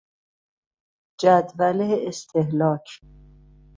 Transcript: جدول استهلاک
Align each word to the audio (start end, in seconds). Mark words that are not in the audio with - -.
جدول 1.21 1.79
استهلاک 2.07 2.87